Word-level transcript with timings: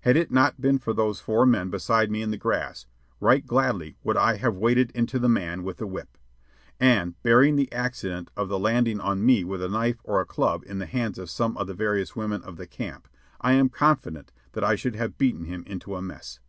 Had 0.00 0.16
it 0.16 0.32
not 0.32 0.60
been 0.60 0.80
for 0.80 0.92
those 0.92 1.20
four 1.20 1.46
men 1.46 1.70
beside 1.70 2.10
me 2.10 2.22
in 2.22 2.32
the 2.32 2.36
grass, 2.36 2.86
right 3.20 3.46
gladly 3.46 3.96
would 4.02 4.16
I 4.16 4.34
have 4.34 4.56
waded 4.56 4.90
into 4.96 5.20
the 5.20 5.28
man 5.28 5.62
with 5.62 5.76
the 5.76 5.86
whip. 5.86 6.18
And, 6.80 7.14
barring 7.22 7.54
the 7.54 7.70
accident 7.70 8.32
of 8.36 8.48
the 8.48 8.58
landing 8.58 8.98
on 8.98 9.24
me 9.24 9.44
with 9.44 9.62
a 9.62 9.68
knife 9.68 10.00
or 10.02 10.20
a 10.20 10.26
club 10.26 10.64
in 10.66 10.80
the 10.80 10.86
hands 10.86 11.20
of 11.20 11.30
some 11.30 11.56
of 11.56 11.68
the 11.68 11.74
various 11.74 12.16
women 12.16 12.42
of 12.42 12.56
the 12.56 12.66
camp, 12.66 13.06
I 13.40 13.52
am 13.52 13.68
confident 13.68 14.32
that 14.54 14.64
I 14.64 14.74
should 14.74 14.96
have 14.96 15.16
beaten 15.16 15.44
him 15.44 15.62
into 15.68 15.94
a 15.94 16.02
mess. 16.02 16.40